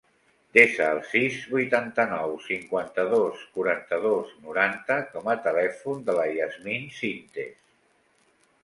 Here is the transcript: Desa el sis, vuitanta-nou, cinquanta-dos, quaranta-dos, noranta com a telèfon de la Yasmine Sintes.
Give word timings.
Desa 0.57 0.85
el 0.93 1.01
sis, 1.09 1.35
vuitanta-nou, 1.55 2.33
cinquanta-dos, 2.47 3.45
quaranta-dos, 3.59 4.33
noranta 4.47 4.99
com 5.15 5.31
a 5.37 5.37
telèfon 5.47 6.03
de 6.11 6.21
la 6.23 6.29
Yasmine 6.41 6.93
Sintes. 7.01 7.59